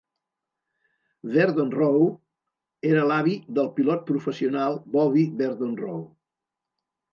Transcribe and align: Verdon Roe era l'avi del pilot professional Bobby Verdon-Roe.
Verdon 1.35 1.69
Roe 1.79 2.07
era 2.93 3.05
l'avi 3.13 3.37
del 3.59 3.71
pilot 3.77 4.03
professional 4.09 4.83
Bobby 4.97 5.29
Verdon-Roe. 5.45 6.05